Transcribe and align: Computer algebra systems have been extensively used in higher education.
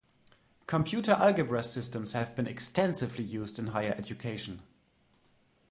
Computer 0.65 1.11
algebra 1.13 1.61
systems 1.61 2.13
have 2.13 2.35
been 2.35 2.47
extensively 2.47 3.23
used 3.23 3.59
in 3.59 3.67
higher 3.67 3.93
education. 3.95 4.63